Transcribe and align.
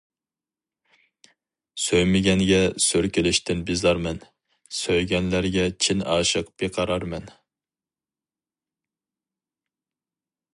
سۆيمىگەنگە 1.83 2.61
سۈركىلىشتىن 2.85 3.61
بىزارمەن، 3.67 4.23
سۆيگەنلەرگە 4.79 5.67
چىن 5.89 6.03
ئاشىق 6.15 6.51
بىقارارمەن. 6.63 7.29